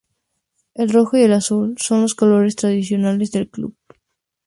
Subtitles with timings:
[0.73, 3.75] El rojo y el azul son los colores tradicionales del club.